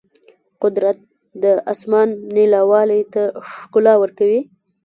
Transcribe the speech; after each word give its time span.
قدرت 0.61 0.97
د 1.43 1.45
اسمان 1.73 2.07
نیلاوالي 2.35 3.01
ته 3.13 3.23
ښکلا 3.49 3.93
ورکوي. 3.99 4.41